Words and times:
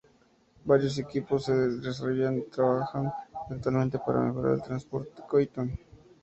Varios 0.65 0.97
equipos 0.97 1.45
de 1.45 1.77
desarrollo 1.77 2.43
trabajan 2.51 3.11
actualmente 3.51 3.99
para 3.99 4.21
mejorar 4.21 4.63
"Transport 4.63 5.09
Tycoon". 5.15 5.77